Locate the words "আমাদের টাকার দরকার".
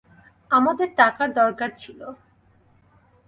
0.51-1.69